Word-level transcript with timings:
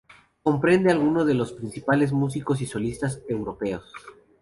Comprende 0.41 0.89
algunos 0.91 1.27
de 1.27 1.35
los 1.35 1.53
principales 1.53 2.11
músicos 2.11 2.59
y 2.59 2.65
solistas 2.65 3.21
europeos. 3.29 3.83